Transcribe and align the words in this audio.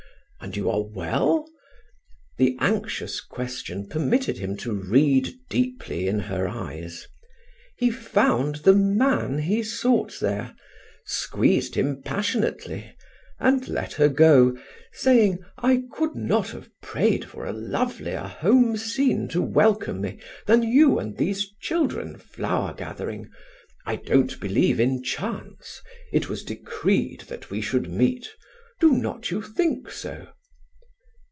And 0.43 0.57
you 0.57 0.71
are 0.71 0.81
well?" 0.81 1.45
The 2.39 2.57
anxious 2.59 3.21
question 3.21 3.87
permitted 3.87 4.39
him 4.39 4.57
to 4.57 4.73
read 4.73 5.35
deeply 5.51 6.07
in 6.07 6.17
her 6.17 6.47
eyes. 6.47 7.07
He 7.77 7.91
found 7.91 8.55
the 8.55 8.73
man 8.73 9.37
he 9.37 9.61
sought 9.61 10.17
there, 10.19 10.55
squeezed 11.05 11.75
him 11.75 12.01
passionately, 12.01 12.91
and 13.39 13.67
let 13.67 13.93
her 13.93 14.09
go, 14.09 14.57
saying: 14.91 15.45
"I 15.59 15.83
could 15.91 16.15
not 16.15 16.49
have 16.49 16.71
prayed 16.81 17.23
for 17.25 17.45
a 17.45 17.53
lovelier 17.53 18.21
home 18.21 18.77
scene 18.77 19.27
to 19.29 19.43
welcome 19.43 20.01
me 20.01 20.17
than 20.47 20.63
you 20.63 20.97
and 20.97 21.17
these 21.17 21.53
children 21.61 22.17
flower 22.17 22.73
gathering. 22.73 23.29
I 23.85 23.95
don't 23.97 24.39
believe 24.39 24.79
in 24.79 25.03
chance. 25.03 25.83
It 26.11 26.29
was 26.29 26.43
decreed 26.43 27.21
that 27.27 27.51
we 27.51 27.61
should 27.61 27.91
meet. 27.91 28.27
Do 28.81 28.93
not 28.93 29.29
you 29.29 29.43
think 29.43 29.91
so?" 29.91 30.27